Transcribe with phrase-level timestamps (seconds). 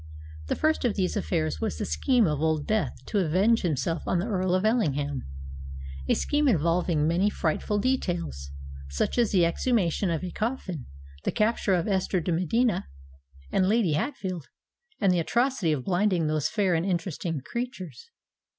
[0.47, 4.17] The first of these affairs was the scheme of Old Death to avenge himself on
[4.17, 8.49] the Earl of Ellingham,—a scheme involving many frightful details,
[8.89, 10.87] such as the exhumation of a coffin,
[11.23, 12.87] the capture of Esther de Medina
[13.51, 14.47] and Lady Hatfield,
[14.99, 18.09] and the atrocity of blinding those fair and interesting creatures.